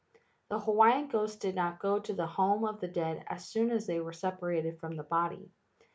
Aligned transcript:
The 0.49 0.59
Hawaiian 0.59 1.09
ghosts 1.09 1.37
did 1.37 1.53
not 1.53 1.77
go 1.77 1.99
to 1.99 2.11
the 2.13 2.25
home 2.25 2.65
of 2.65 2.79
the 2.81 2.87
dead 2.87 3.23
as 3.27 3.45
soon 3.47 3.69
as 3.69 3.85
they 3.85 3.99
were 3.99 4.13
separated 4.13 4.79
from 4.79 4.95
the 4.95 5.03
body. 5.03 5.51